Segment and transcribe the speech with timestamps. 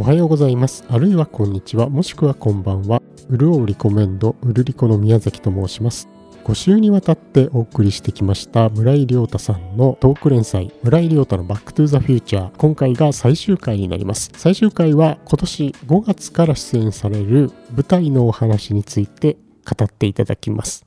[0.00, 0.84] おはようございます。
[0.88, 3.02] あるいはこんにちは、もしくはこんばんは。
[3.28, 6.08] うるおうリコメンド、うるりこの宮崎と申します。
[6.44, 12.56] 5週にわたってお送りしてきました村井亮太さんのトーク連載村井亮太のバックトゥザフューチャー。
[12.58, 14.30] 今回が最終回になります。
[14.36, 19.36] 最終回は今年5月から出演される舞台のお話について
[19.68, 20.86] 語っていただきます。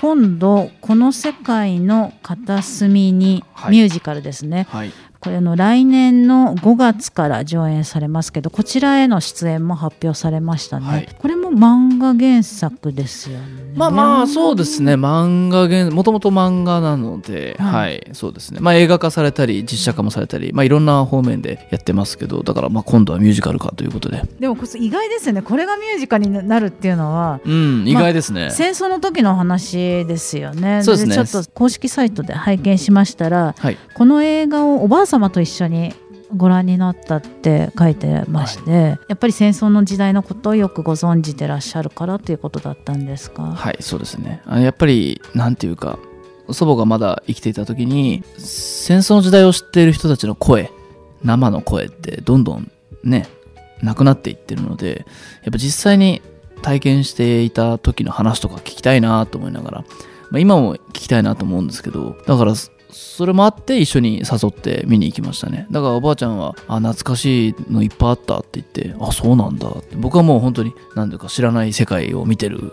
[0.00, 4.92] 今度この世界の片隅にミュージカルですね、はい、
[5.24, 11.08] これの来年の5月から上演されますけどこちらへの出演も発表されましたね、はい。
[11.18, 13.72] これも漫画原作ですよね。
[13.74, 14.94] まあまあそうですね。
[14.94, 18.60] 漫画原もともと漫画なので、ははいい、そうですね。
[18.60, 24.22] まあ映画化されたり実写化もされたりまあいろんな方面でやってますけどだからまあ今度はミュージカル化ということで。
[24.38, 25.42] でもこれ意外ですよね。
[25.42, 30.82] これがミュージカルになるっていうのはうん意外ですね、戦争の時の話ですよね。
[30.82, 31.14] そうですね。
[31.14, 33.78] ちょっと公式サイトで拝見しましたらはい。
[33.94, 35.94] この映画をおばあ様と一緒に
[36.34, 44.42] ご覧になったって書いてまして、やっぱり戦争の時代のことをよくご存知でらっしゃるからということだったんですか、はいそうですね。
[44.46, 45.98] あのやっぱりなんていうか
[46.50, 50.70] 祖母がまだ生きていた時に戦争の時代を知っている人たちの声
[51.22, 52.70] 生の声ってどんどん
[53.02, 53.26] ね
[53.82, 55.06] なくなっていってるので
[55.42, 56.22] やっぱ実際に
[56.62, 59.84] 体験していた時の話とか聞きたいなと思いながら、
[60.30, 62.54] まあ、今も聞きたいなと思うんですけどだから
[62.94, 65.66] そそれもあって一緒に誘って見に行きましたね。
[65.70, 69.96] だからおばあちゃんは「あ懐かしいのいっぱいあった」って言って「あそうなんだ」って。
[69.96, 72.72] 僕はもう本当に何ていうか知らない世界を見てる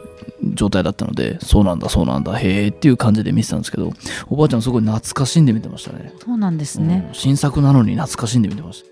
[0.54, 3.94] 状態だったのでそうなんだそうなんだへえっていう感じで見てたんですけど
[4.30, 6.12] おばあちゃんすごい懐かしんで見てましたね。
[6.20, 8.84] そうなんですね、うん新作なのに懐かしんで見てまし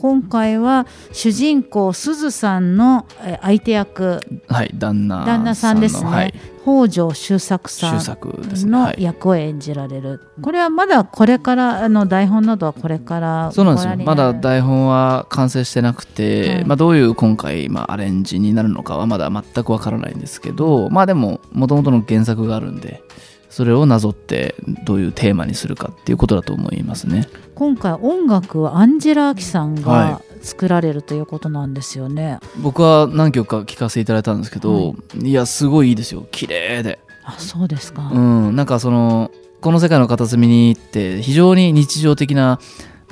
[0.00, 6.10] 今回は主人公すずさんのえー相手役たはい旦那旦那さんですね。
[6.10, 6.34] のはい。
[6.62, 8.72] 北条周作さ終ん作ですね。
[8.72, 9.02] のはい。
[9.02, 13.96] 役を演じられる、これはまだこれからあの台本などはこれからそうなんですよ。
[13.96, 16.64] まだ台本は完成してなくて、はい。
[16.66, 23.02] まあ、どういう今回、まあ、アレンジになるのかはまだ全くわからないんですけどまあでももともとの原作があるんで
[23.50, 27.28] それをなぞってどういうテーマにするかっていうことだと思いますね。
[27.54, 35.32] 今回音楽はアンジェラ・アキさんがは作られるということなんですよね、僕は何曲か聴かせていただいたんですけど、、はい。
[35.32, 36.26] やすごいいいですよ。
[36.30, 36.98] 綺麗で。
[37.22, 39.30] あそうですか、うんなんかその
[39.60, 42.58] この世界の片隅にって非常に日常的な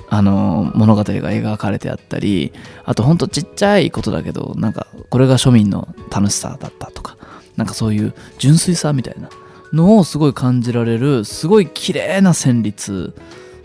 [0.09, 2.53] あの物語が描かれてあったり
[2.85, 7.19] あとほんとちっちゃいことだけどなんかこれが庶民の楽しさだったとか
[7.57, 9.29] なんかそういう純粋さみたいな
[9.73, 13.15] のをすごい感じられるすごい綺麗な旋律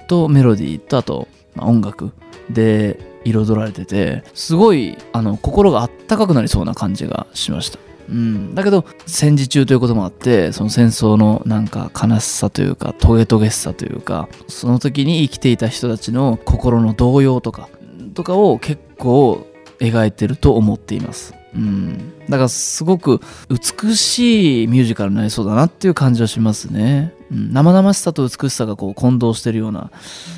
[0.07, 2.11] とメロディーとあと、まあ音楽
[2.49, 7.79] で彩られててすごいあの心があったかくなりそうな感じがしました。
[8.09, 17.69] うん、だけど戦時中ということもあってその戦争のなんか悲しさというかトゲトゲしさというかその時に生きていた人たちの心の動揺とか
[18.13, 19.47] とかを結構
[19.79, 21.33] 描いてると思っています。
[21.55, 27.13] うん、だからすごく美しいミュージカルになりそうだなっていう感じはしますね。
[27.31, 29.91] うん、生々しさと美しさがこう混同してるような、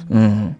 [0.09, 0.57] うん、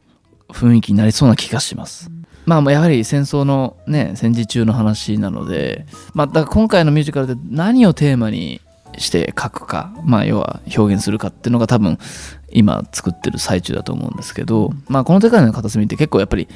[0.49, 2.09] 雰囲気になりそうな気がします。
[2.45, 8.61] まあやはり戦争のね戦時中の話なので、まあ、だから今回のミュージカルで何をテーマに
[8.97, 11.97] して書くか、まあ、要は表現するかっていうのが多分
[12.49, 16.47] 今作ってる最中だと思うんですけど、まあ、この世界の片隅って結構やっぱり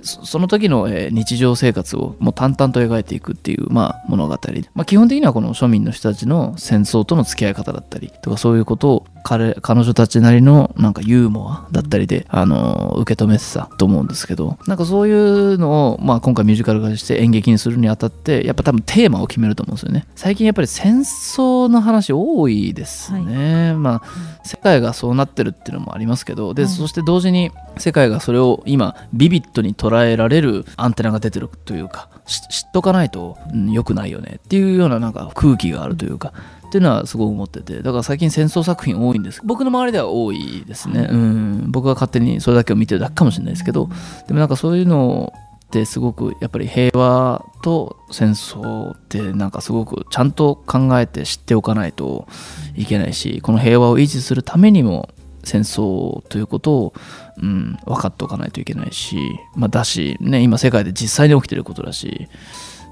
[0.00, 4.38] その時の日常生活をもう淡々と描いていくっていう、まあ、物語、
[4.74, 20.06] まあ、基本的にはこの庶民の人たちの戦争との付き合い方だったりとかそういうことを彼彼女たちなりのなんかユーモアだったりで、あの受け止めてたと思うんですけどなんかそういうのを、まあ、今回ミュージカル化して演劇にするにあたってやっぱ多分テーマを決めると思うんですよね。
[20.16, 26.72] 最近やっぱり戦争の話多いですね、まあ世界がそうなってるっていうのもありますけどで、はい。
[26.72, 36.32] そして同時に世界がそれを今ビビッドに捉えられるアンテナが出てるというかし知っとかないと、うん、良くないよねっていうようななんか空気があるというか
[36.68, 39.40] っていうのはすごい思っててだから最近戦争作品多いんです。
[39.44, 41.70] 僕の周りでは多いですね、うん。
[41.70, 43.88] 僕が勝手にそれだけを見てるだけかもしれないですけど
[44.26, 45.32] でもなんかそういうの
[45.66, 52.26] ってすごくやっぱり平和と戦争ってなんかすごくちゃんと考えて知っておかないと
[52.74, 55.10] いけないしこの平和を維持するためにも
[55.44, 56.94] 戦争ということを、
[57.38, 59.16] うん、分かっておかないといけないし、
[59.54, 62.28] まあ、だし、ね、今世界で実際に起きてることだし、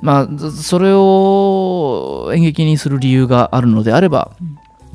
[0.03, 4.33] まあ、ずそれを演劇にする理由があるのであれば、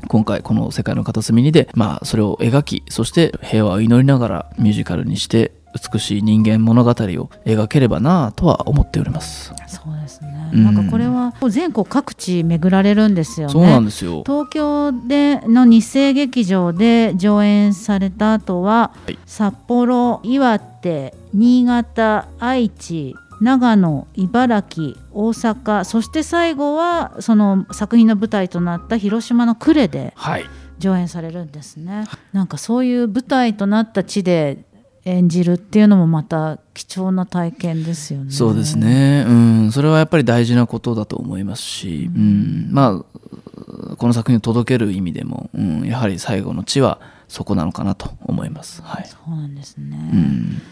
[0.08, 5.52] 今回この「世界の片隅にで」まあ、それを描きそして平和を祈りながらミュージカルにして
[5.92, 9.52] 美しい人間物語を描ければなとは思っております。
[9.66, 10.50] そうですね。
[10.52, 10.64] うん。
[10.64, 13.52] なんかこれは全国各地巡られるんですよね。
[13.52, 14.22] そうなんですよ。
[14.26, 19.18] 東京での日生劇場で上演された後は、はい。
[19.24, 30.44] 札幌岩手新潟愛知長野茨城大阪そして最後はその作品の舞台となった広島の呉ではい
[30.78, 32.06] 上演されるんですね。
[32.32, 34.64] なんかそういう舞台となった地で
[35.04, 38.32] 演じるっていうのもまた貴重な体験ですよね。
[38.32, 38.78] そうです。
[38.78, 43.04] ね、うん、それはやっぱり大事なことだと思いますし、うんま
[43.92, 48.82] あ、この作品を届ける意味でも、うん、やはり最後の地はそこなのかなと思います。
[48.82, 50.10] はいそうなんですね。
[50.12, 50.62] うん、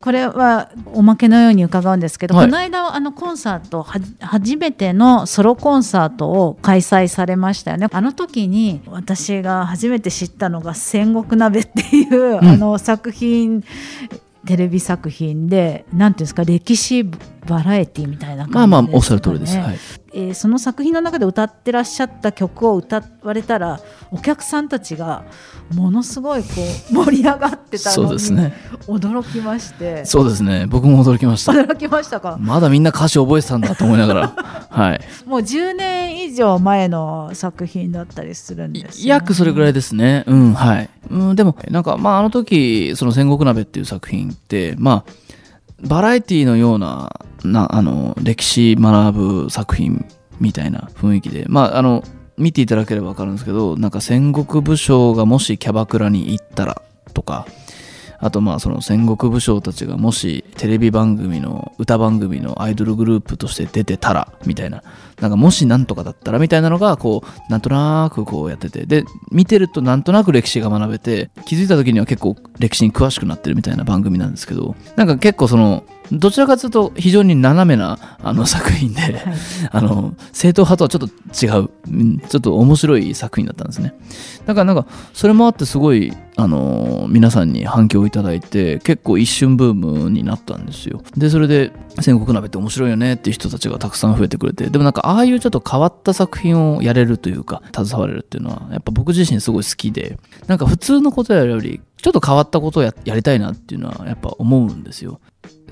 [0.00, 2.46] これはおまけのように伺うんですけど、はい。
[2.46, 7.88] この間あのコンサートは初めてのソロコンサートを開催されましたよね。
[7.90, 12.44] あの時に私が初めて知ったのが「戦国鍋」っていう、ん。
[12.44, 13.64] あの作品
[14.46, 17.04] テレビ作品でなんていうんですか歴史
[17.46, 19.56] バラエティみたいな感じまあまあおっしゃる通りです。
[19.56, 19.78] はい、
[20.12, 25.24] えーその作品の中で歌ってらっしゃった曲を歌われたらお客さんたちが
[25.74, 26.48] ものすごいこ
[26.90, 28.54] う盛り上がってたそうのにですね。
[28.86, 30.66] 驚きまして、そうですね。
[30.68, 31.52] 僕も驚きました。
[31.52, 34.28] 驚きましたかまだみんな歌詞覚えてたんだと思いながら、
[34.70, 35.00] はい。
[35.26, 40.24] もう10年以上前の作品だったりするんです、ね、約それぐらいですね。
[40.26, 40.90] うん、はい。
[41.10, 45.12] うん、でも、なんか、まあ、あの時、その戦国鍋っていう作品って、まあ、
[45.82, 47.20] バラエティのような、
[47.52, 49.12] な、あの、歴史学
[49.44, 50.06] ぶ作品
[50.40, 52.02] みたいな雰囲気で、まあ、あの、
[52.36, 56.82] 見ていただければわかるんですけど、なんか戦国武将がもしキャバクラに行ったら
[57.14, 57.46] とか、
[58.18, 64.82] あとまあその戦国武将たちがもしテレビ番組の歌番組のアイドルグループとして出てたらみたいな。
[65.20, 68.86] なんかもしなんとかだったらみたいなのがこうなんとなくこうやってて。
[68.86, 74.74] で見てるとなんとなく歴史が学べて気づいた時には結構歴史に詳しくなってるみたいな番組なんですけど。
[74.96, 79.14] なんか結構そのどちらかというと非常に斜めなあの作品で、はい。
[79.70, 83.94] あの正統派とはちょっと違う、うんちょっと面白い作品だったんですね。
[84.46, 91.02] だからなんかそれもあってすごいあの皆さんに反響をいただいて結構一瞬ブームになったんですよ。
[91.16, 105.20] でそれで戦国鍋って面白いよねっていう人たちがたくさん増えてくれてでもなんかああいうちょっと変わった作品をやれるというか携われるっていうのはやっぱ僕自身すごい好きでなんか普通のことやるよりちょっと変わったことをややりたいなっていうのはやっぱ思うんですよ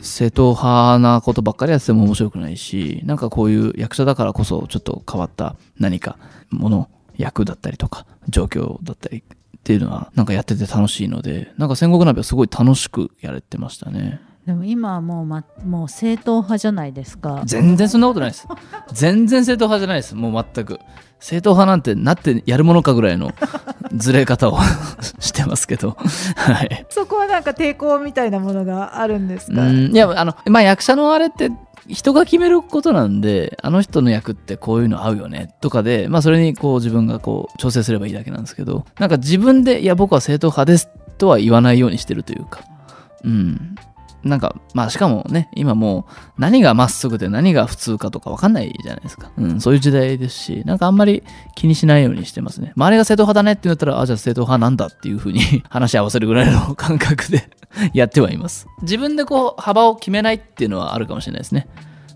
[0.04, 6.18] 正統派なことばっかりやってても面白くないしなんかこういう役者だからこそちょっと変わった何か
[6.50, 9.22] もの役だったりとか状況だったりっ
[9.64, 14.20] ていうのはなんかやってて楽しいのでなんか戦国鍋はすごい楽しくやれてましたね。
[14.46, 17.42] でも今はもう,、ま、もう正統派じゃないですか。
[17.46, 18.46] 全然そんなことないです。
[18.92, 20.14] 全然正統派じゃないです。
[20.14, 20.80] もう全く。
[21.18, 23.32] 正統派なんてなってやるものかぐらいの
[23.94, 24.58] ずれ方を
[25.18, 25.96] してますけど。
[26.36, 26.86] はい。
[26.90, 29.92] そこはなんか抵抗みたいなものがあるんですか、うん。
[29.94, 31.50] いやあのまあ役者のあれって
[31.88, 42.60] 人が決めることなんであの人の役ってこういうの合うよねとかでまあそれにこう自分がこう調整すればいいだけなんですけどなんか自分でいや僕は正統派ですとは言わないようにしてるというか。
[43.24, 43.74] うん
[44.24, 51.22] なんかまあしかもね今もう何がまっすぐで何が普通かとか分かんないじゃないですか、うん、そういう時代ですしなんかあんまり
[51.54, 52.72] 気にしないようにしてますね。
[52.76, 57.50] 周りが正統派だねって言ったらあじゃあ正統派なんだっていうふうに 話し合わせるぐらいの感覚で
[57.92, 58.66] やってはいます。
[58.82, 61.68] 自分でこう幅を決めないっていうのはあるかもしれないですね。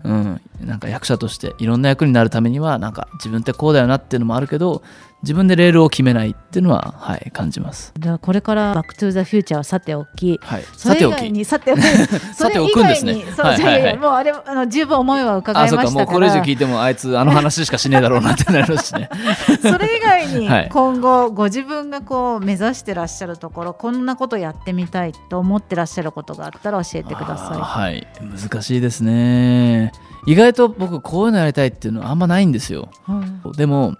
[0.03, 4.81] うん、なんか役者としていろんな役になるためにはなんか自分ってこうだよなっていうのもあるけど
[5.21, 7.93] 自分でレールを決めないっていうのははい感じます。
[7.99, 10.39] じゃあこれから「バック・トゥ・ザ・フューチャー」はさておき。
[10.41, 10.63] はい。
[10.77, 11.29] さておき。
[11.29, 11.81] に さておき。
[12.33, 13.15] さておくんですね。
[13.15, 13.97] それ以外にそう、はいはいはい。
[13.97, 16.05] もうあれあの十分思いは伺あそうかいましたから。
[16.05, 19.09] もうこれ以上聞いてもあいつあの話しかしねえだろうなってなりますしね。
[19.61, 20.69] それ以外にはい。
[20.71, 28.07] 今後ご自分がこう目指してらっしゃるところこんなことやってみたいと思ってらっしゃることがあったら教えてくださはい。
[28.21, 29.91] 難しいですね。
[30.25, 32.89] 意外と僕こういうのやりたいっていうのはあんまないんですよ。
[33.09, 33.11] い。
[33.11, 33.51] うん。
[33.53, 33.95] でも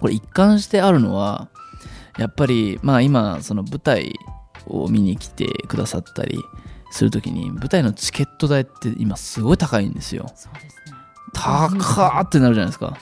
[0.00, 1.48] これ一貫してあるのは
[2.18, 4.12] やっぱりまあ今その舞台
[4.66, 6.38] を見に来てくださったり
[6.90, 10.96] するときに舞台のチケット代って今すごい高いんですよそうですね。
[11.34, 12.98] 高ーってなるじゃないですか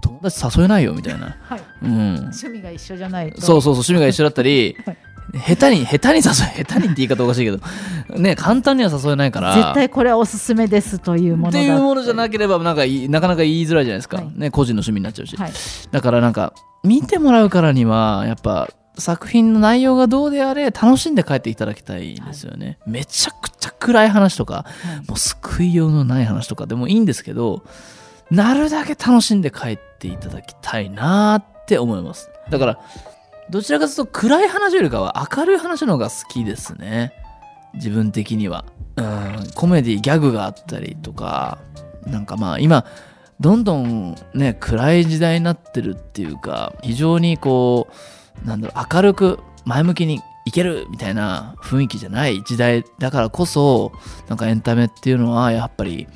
[0.00, 1.62] 友達誘えないよみたいなはい。
[1.82, 3.40] うん趣味が一緒じゃないと。
[3.40, 4.96] そうそうそう趣味が一緒だったり はい
[5.34, 6.20] 下手に下手に誘
[6.58, 9.54] え下手にって言い方おかしいけどね簡単には誘えないから。
[9.54, 11.68] 絶対これはおすすめですというものだって。
[11.68, 14.32] いうものじゃなければなんかいいなかなか言いづらいじゃないですか、はい。
[14.34, 15.52] ね、個人の趣味になっちゃうし、はい。
[15.90, 16.52] だからなんか
[16.84, 24.64] 見てもらうからにはやっぱ作品の内容がどうであれ楽しんで帰っていただきたいんですよね、めちゃくちゃ暗い話とかは
[25.02, 25.08] い。
[25.08, 27.64] もう救いようのない話とかでもいいんですけど
[28.30, 32.28] なるだけ楽しんで帰っていただきたいなって思います。
[32.50, 32.78] だから
[33.52, 37.12] どちらかというと暗い話よりかは明るい話の方が好きですね。
[37.74, 38.64] 自分的には。
[38.96, 39.50] うん。
[39.54, 41.58] コメディギャグがあったりとか。
[42.06, 42.84] なんかまあ今
[43.40, 47.88] どんどんね暗い時代になってるっていうか非常にこ
[48.44, 53.92] うなんだろう明るく前向きにいけるみたいな雰囲気じゃない時代だからこそ
[54.28, 56.08] なんかエンタメっていうのはやっぱり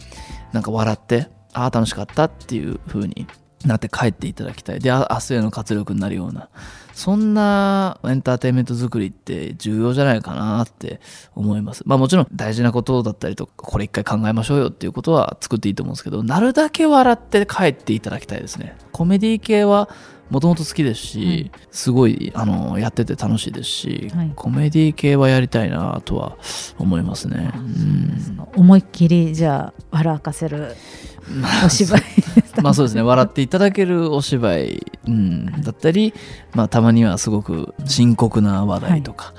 [0.52, 3.26] なんか笑ってああ楽しかったっていう風に
[3.64, 4.80] なって帰っていただきたい。
[4.80, 6.48] で明日への活力になるような。
[6.92, 11.00] そんなエンターテインメント作りって重要じゃないかなって
[11.34, 11.82] 思います。
[11.84, 18.76] まあもちろん大事なことだったりとかこれ一回考えましょうよっていうことは作っていいと思うんですけどなるだけ笑って帰っていただきたいですね。
[18.92, 19.90] コメディ系は
[20.30, 24.33] もともと好きですし、すごいあのやってて楽しいですし、はい。
[24.35, 26.37] コメディ系はやりたいなとは
[26.78, 27.52] 思いますね。
[27.54, 28.49] うん。
[28.56, 30.75] 思いっきりじゃあ笑かせる
[31.64, 32.02] お芝居。
[32.62, 33.02] まあそうですね。
[33.02, 36.14] 笑っていただけるお芝居、うん、だったり、
[36.54, 39.35] まあ、たまにはすごく深刻な話題とか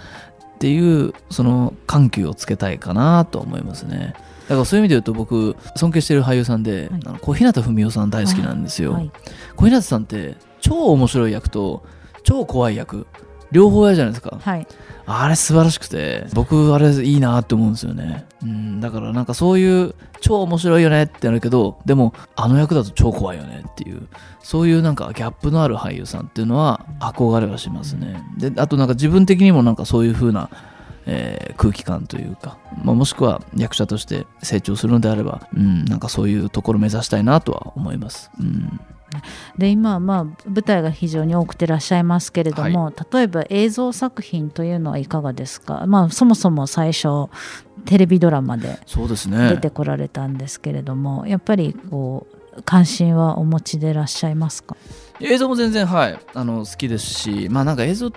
[0.55, 4.15] っていう、その緩急をつけたいかなと思いますね。
[4.47, 7.01] だからそういう意味で言うと僕尊敬してる俳優さんで、はい。
[7.05, 9.11] あの小日向文世さん大好きなんですよ、はい。
[9.55, 11.83] 小日向さんって超面白い役と
[12.23, 13.07] 超怖い役。
[13.51, 14.37] 両方やるじゃないですか。
[14.41, 14.67] はい。
[15.09, 18.25] あれ素晴らしくて僕あれいいなって思うんですよね。
[18.43, 24.07] うんだからなんかそういう超面白いよねってなるけどでもあの役だと超怖いよねっていう
[24.43, 28.21] そういうなんかギャップのある俳優さんっていうのは憧れはしますね。
[28.37, 30.49] であとなんか自分的にもなんかそういう風な
[31.05, 38.29] えー空気感というか、まあ、もしくは役者として成長するのであれば、うん、なんかそういうところを目指したいなとは思います。
[38.39, 38.79] うん、
[39.57, 47.29] で今まあ舞台が非常に多くてらっしゃいますけれども、例えば映像作品というのはいかがですか、まあ、そもそも最初
[47.85, 49.49] テレビドラマでそうですね。
[49.49, 54.75] 出てこられたんですけれども、やっぱりこう関心はお持ちでいらっしゃいますか？
[55.19, 56.19] 映像も全然はい。
[56.33, 58.11] あの好きですしまあなんか映像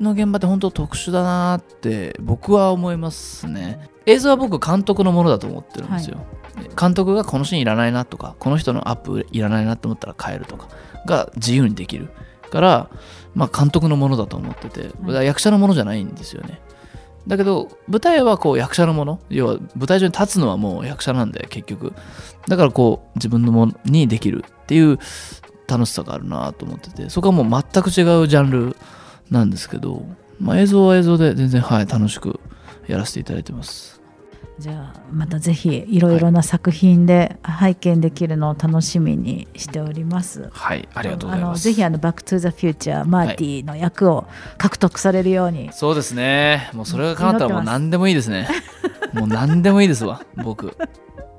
[0.00, 3.88] の現場って本当特殊だなって僕は思いますね。
[4.04, 6.18] 映像は僕監督のものだと思ってるんですよ、
[6.78, 10.68] 監督がこのシーンいらないなとかこの人のアップいらないなと思ったら変えるとか
[11.06, 12.08] が自由にできる
[12.50, 12.90] から、
[13.34, 14.90] まあ、監督のものだと思ってて、
[15.24, 16.60] 役者のものじゃないんですよね。
[17.26, 21.92] だけど舞台はこう役者のもの要は舞台上に立つのはもう役者なんで結局。
[22.46, 24.98] だからこう自分のものにできるっていう
[25.66, 28.76] 楽しさがあるなと思っててそこはもう全く違うジャンル
[29.30, 30.04] なんですけど、
[30.40, 32.40] まあ、映像は映像で全然はい楽しく
[32.86, 34.00] やらせていただいてます
[34.58, 40.48] じゃあまたぜひいろいろな作品で拝見できるのを楽しみにしております。
[40.52, 41.62] はいありがとうございます。
[41.62, 46.70] ぜひあのバックトゥザフューチャーマーティの役を獲得されるように、そうですね。
[46.72, 48.48] もうそれが叶ったらもう何でもいいですね。
[49.12, 50.76] もう何でもいいですわ僕。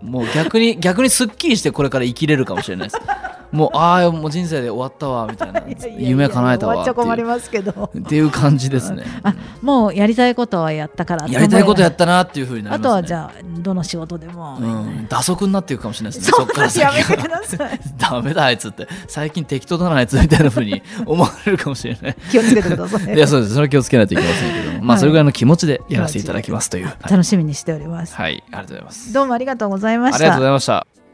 [0.01, 3.01] もう逆に逆にすっきりしてこれから生きれるかもしれないです
[3.51, 5.63] もうああもう人生で終わったわみたいな。
[5.97, 7.91] 夢叶えたわって終わっちゃ困りいうますけど。
[7.97, 9.03] っていう感じですね。
[9.23, 12.87] あもうやりたいことはやったからやりたいことやっったなっていうふうになりますね。
[12.87, 16.31] あとはじゃあどの仕事でも、うん、打足になっていくかもしれないですね。
[16.31, 17.79] そそっから先やめてはください。
[17.97, 18.87] ダメだあいつって。
[19.07, 22.15] 最近適当だなあいつみたいなふうに思われるかもしれない。
[22.31, 23.15] 気をつけてください。
[23.15, 23.53] いやそうです。
[23.53, 28.43] それは気をつけないといけませんけども、まあはいそれぐらいの気持ちでやらせていただきますという、はい、楽しみにしております、はい。
[28.51, 29.13] ありがとうございます。
[29.13, 30.17] どうもありがとうございました。
[30.17, 31.06] ありがとうございました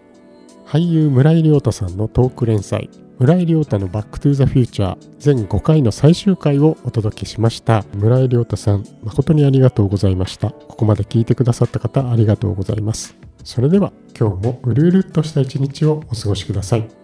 [0.65, 2.89] 俳優村井亮太さんのトーク連載
[3.19, 7.85] 村井良大のバックトゥーザフューチャー全5回の最終回をお届けしました。
[7.95, 10.49] 村井良大さん誠にありがとうございました。
[10.49, 13.15] ここまで聞いてくださった方ありがとうございます。
[13.43, 17.02] それでは今日もうるうるっとした一日をお過ごしください。